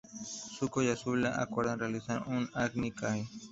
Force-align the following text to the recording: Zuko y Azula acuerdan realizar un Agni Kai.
Zuko 0.57 0.77
y 0.81 0.89
Azula 0.89 1.35
acuerdan 1.43 1.77
realizar 1.77 2.23
un 2.27 2.49
Agni 2.55 2.89
Kai. 2.89 3.27